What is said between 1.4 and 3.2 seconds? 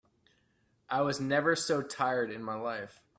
so tired in my life.